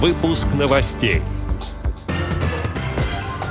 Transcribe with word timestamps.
Выпуск 0.00 0.46
новостей. 0.56 1.22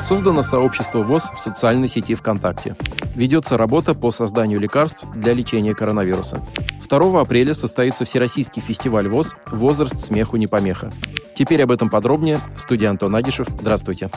Создано 0.02 0.44
сообщество 0.44 1.04
ВОЗ 1.04 1.30
в 1.36 1.42
социальной 1.42 1.90
сети 1.90 2.16
ВКонтакте. 2.16 2.78
Ведется 3.16 3.58
работа 3.58 3.94
по 3.94 4.12
созданию 4.12 4.58
лекарств 4.58 5.04
для 5.14 5.34
лечения 5.34 5.74
коронавируса. 5.74 6.42
2 6.90 7.20
апреля 7.20 7.54
состоится 7.54 8.06
Всероссийский 8.06 8.62
фестиваль 8.62 9.10
ВОЗ 9.10 9.36
«Возраст 9.48 10.00
смеху 10.00 10.38
не 10.38 10.48
помеха». 10.48 10.94
Теперь 11.36 11.62
об 11.64 11.72
этом 11.72 11.90
подробнее. 11.90 12.40
Студия 12.56 12.92
Антон 12.92 13.14
Агишев. 13.14 13.50
Здравствуйте. 13.60 14.10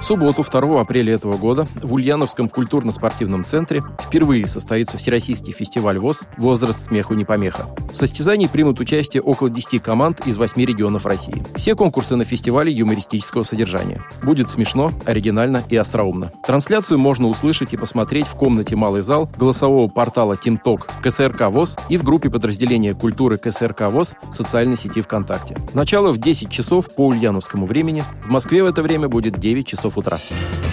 В 0.00 0.04
субботу, 0.04 0.42
2 0.42 0.80
апреля 0.80 1.14
этого 1.14 1.36
года, 1.36 1.68
в 1.82 1.92
Ульяновском 1.92 2.48
культурно-спортивном 2.48 3.44
центре 3.44 3.82
впервые 4.00 4.46
состоится 4.46 4.96
Всероссийский 4.96 5.52
фестиваль 5.52 5.98
ВОЗ 5.98 6.22
«Возраст 6.38 6.86
смеху 6.86 7.12
не 7.12 7.26
помеха». 7.26 7.66
В 7.92 7.96
состязании 7.96 8.46
примут 8.46 8.80
участие 8.80 9.22
около 9.22 9.50
10 9.50 9.82
команд 9.82 10.26
из 10.26 10.38
8 10.38 10.64
регионов 10.64 11.04
России. 11.04 11.44
Все 11.54 11.76
конкурсы 11.76 12.16
на 12.16 12.24
фестивале 12.24 12.72
юмористического 12.72 13.42
содержания. 13.42 14.00
Будет 14.22 14.48
смешно, 14.48 14.90
оригинально 15.04 15.64
и 15.68 15.76
остроумно. 15.76 16.32
Трансляцию 16.46 16.98
можно 16.98 17.28
услышать 17.28 17.74
и 17.74 17.76
посмотреть 17.76 18.26
в 18.26 18.34
комнате 18.34 18.76
«Малый 18.76 19.02
зал» 19.02 19.28
голосового 19.36 19.88
портала 19.88 20.34
«Тимток» 20.34 20.88
КСРК 21.02 21.50
ВОЗ 21.50 21.76
и 21.90 21.98
в 21.98 22.04
группе 22.04 22.30
подразделения 22.30 22.94
культуры 22.94 23.36
КСРК 23.36 23.82
ВОЗ 23.90 24.14
в 24.22 24.32
социальной 24.32 24.78
сети 24.78 25.02
ВКонтакте. 25.02 25.58
Начало 25.74 26.10
в 26.10 26.16
10 26.18 26.50
часов 26.50 26.94
по 26.94 27.08
ульяновскому 27.08 27.66
времени. 27.66 28.02
В 28.24 28.28
Москве 28.28 28.62
в 28.62 28.66
это 28.66 28.82
время 28.82 29.08
будет 29.08 29.38
9 29.38 29.66
часов 29.66 29.89
Sofutrar. 29.90 30.69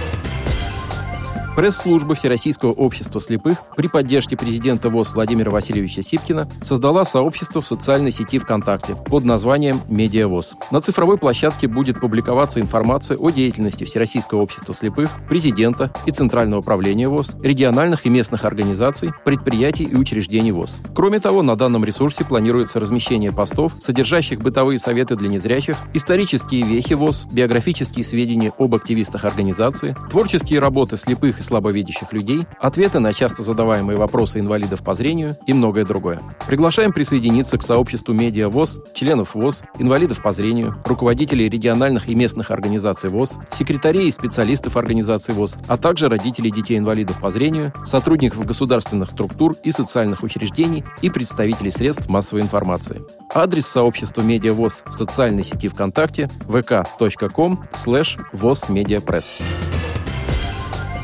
Пресс-служба 1.57 2.13
Всероссийского 2.13 2.71
общества 2.71 3.19
слепых 3.19 3.57
при 3.75 3.87
поддержке 3.87 4.37
президента 4.37 4.91
ВОЗ 4.91 5.15
Владимира 5.15 5.49
Васильевича 5.49 6.03
Сипкина 6.03 6.47
создала 6.61 7.03
сообщество 7.03 7.61
в 7.61 7.67
социальной 7.67 8.11
сети 8.11 8.37
ВКонтакте 8.37 8.95
под 8.95 9.23
названием 9.23 9.81
«Медиавоз». 9.87 10.53
На 10.69 10.81
цифровой 10.81 11.17
площадке 11.17 11.67
будет 11.67 11.99
публиковаться 11.99 12.61
информация 12.61 13.17
о 13.17 13.31
деятельности 13.31 13.85
Всероссийского 13.85 14.41
общества 14.41 14.75
слепых, 14.75 15.09
президента 15.27 15.91
и 16.05 16.11
Центрального 16.11 16.59
управления 16.59 17.07
ВОЗ, 17.07 17.35
региональных 17.41 18.05
и 18.05 18.09
местных 18.09 18.45
организаций, 18.45 19.09
предприятий 19.25 19.85
и 19.85 19.95
учреждений 19.95 20.51
ВОЗ. 20.51 20.79
Кроме 20.93 21.19
того, 21.19 21.41
на 21.41 21.55
данном 21.55 21.83
ресурсе 21.83 22.23
планируется 22.23 22.79
размещение 22.79 23.31
постов, 23.31 23.71
содержащих 23.79 24.41
бытовые 24.43 24.77
советы 24.77 25.15
для 25.15 25.27
незрячих, 25.27 25.77
исторические 25.95 26.67
вехи 26.67 26.93
ВОЗ, 26.93 27.25
биографические 27.31 28.05
сведения 28.05 28.53
об 28.59 28.75
активистах 28.75 29.25
организации, 29.25 29.95
творческие 30.11 30.59
работы 30.59 30.97
слепых 30.97 31.39
и 31.39 31.46
слабовидящих 31.47 32.13
людей, 32.13 32.45
ответы 32.59 32.99
на 32.99 33.13
часто 33.13 33.43
задаваемые 33.43 33.97
вопросы 33.97 34.39
инвалидов 34.39 34.83
по 34.83 34.93
зрению 34.93 35.37
и 35.47 35.53
многое 35.53 35.85
другое. 35.85 36.21
Приглашаем 36.47 36.93
присоединиться 36.93 37.57
к 37.57 37.63
сообществу 37.63 38.13
медиа 38.13 38.49
ВОЗ, 38.49 38.79
членов 38.93 39.35
ВОЗ, 39.35 39.63
инвалидов 39.79 40.21
по 40.21 40.31
зрению, 40.31 40.75
руководителей 40.85 41.49
региональных 41.49 42.09
и 42.09 42.15
местных 42.15 42.51
организаций 42.51 43.09
ВОЗ, 43.09 43.33
секретарей 43.51 44.07
и 44.07 44.11
специалистов 44.11 44.77
организаций 44.77 45.33
ВОЗ, 45.33 45.55
а 45.67 45.77
также 45.77 46.09
родителей 46.09 46.51
детей-инвалидов 46.51 47.19
по 47.19 47.31
зрению, 47.31 47.73
сотрудников 47.85 48.45
государственных 48.45 49.09
структур 49.09 49.55
и 49.63 49.71
социальных 49.71 50.23
учреждений 50.23 50.83
и 51.01 51.09
представителей 51.09 51.71
средств 51.71 52.07
массовой 52.07 52.41
информации. 52.41 53.01
Адрес 53.33 53.67
сообщества 53.67 54.21
Медиа 54.21 54.53
ВОЗ 54.53 54.83
в 54.85 54.93
социальной 54.93 55.43
сети 55.43 55.67
ВКонтакте 55.67 56.29
vk.com 56.47 57.63
slash 57.73 58.17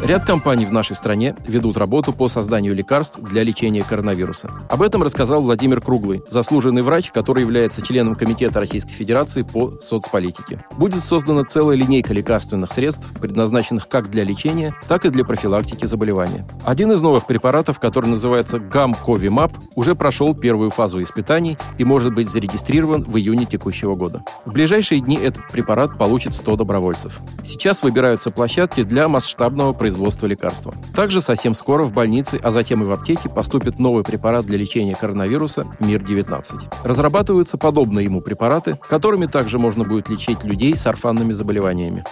Ряд 0.04 0.26
компаний 0.26 0.66
в 0.66 0.74
нашей 0.74 0.98
стране 0.98 1.34
ведут 1.48 1.78
работу 1.78 2.12
по 2.12 2.28
созданию 2.28 2.76
лекарств 2.76 3.22
для 3.22 3.42
лечения 3.42 3.84
коронавируса. 3.84 4.52
Об 4.70 4.82
этом 4.82 5.02
рассказал 5.02 5.42
Владимир 5.42 5.80
Круглый, 5.80 6.22
заслуженный 6.28 6.82
врач, 6.82 7.10
который 7.12 7.44
является 7.44 7.82
членом 7.82 8.16
Комитета 8.16 8.60
Российской 8.60 8.92
Федерации 8.92 9.44
по 9.44 9.80
соцполитике. 9.80 10.66
Будет 10.78 11.02
создана 11.02 11.46
целая 11.46 11.78
линейка 11.78 12.14
лекарственных 12.14 12.74
средств, 12.74 13.08
предназначенных 13.22 13.88
как 13.88 14.10
для 14.10 14.26
лечения, 14.26 14.76
так 14.90 15.06
и 15.06 15.10
для 15.10 15.24
профилактики 15.24 15.86
заболевания. 15.86 16.46
Один 16.66 16.92
из 16.92 17.02
новых 17.02 17.26
препаратов, 17.26 17.80
который 17.80 18.08
называется 18.08 18.60
Гамковимаб, 18.60 19.54
уже 19.76 19.96
прошел 19.96 20.36
первую 20.36 20.70
фазу 20.70 21.02
испытаний 21.02 21.58
и 21.78 21.86
может 21.86 22.14
быть 22.14 22.30
зарегистрирован 22.30 23.04
в 23.04 23.16
июне 23.18 23.46
текущего 23.46 23.96
года. 23.96 24.26
В 24.44 24.52
ближайшие 24.52 25.00
дни 25.00 25.16
этот 25.16 25.48
препарат 25.48 25.98
получит 25.98 26.34
100 26.34 26.58
добровольцев. 26.58 27.22
Сейчас 27.46 27.84
выбираются 27.84 28.32
площадки 28.32 28.84
для 28.84 29.08
масштабного 29.08 29.72
производства 29.72 29.93
производства 29.94 30.26
лекарства. 30.26 30.74
Также 30.96 31.22
совсем 31.22 31.54
скоро 31.54 31.84
в 31.84 31.94
больнице, 31.94 32.40
а 32.42 32.50
затем 32.50 32.82
и 32.82 32.86
в 32.86 32.92
аптеке 32.92 33.30
поступит 33.30 33.78
новый 33.78 34.04
препарат 34.04 34.46
для 34.46 34.58
лечения 34.58 34.96
коронавируса 34.96 35.68
МИР-19. 35.80 36.62
Разрабатываются 36.84 37.60
подобные 37.60 38.06
ему 38.06 38.22
препараты, 38.22 38.80
которыми 38.90 39.28
также 39.28 39.60
можно 39.60 39.84
будет 39.84 40.10
лечить 40.10 40.44
людей 40.44 40.76
с 40.76 40.88
орфанными 40.88 41.32
заболеваниями. 41.32 42.04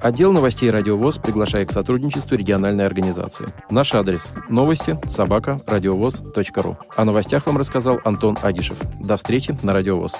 Отдел 0.00 0.32
новостей 0.32 0.70
«Радиовоз» 0.70 1.18
приглашает 1.18 1.70
к 1.70 1.72
сотрудничеству 1.72 2.36
региональной 2.36 2.86
организации. 2.86 3.48
Наш 3.68 3.94
адрес– 3.94 4.30
новости 4.48 4.96
собака 5.08 5.60
радиовоз.ру. 5.66 6.76
О 6.94 7.04
новостях 7.04 7.46
вам 7.46 7.56
рассказал 7.56 8.00
Антон 8.04 8.38
Агишев. 8.42 8.76
До 9.00 9.16
встречи 9.16 9.58
на 9.62 9.72
«Радиовоз». 9.72 10.16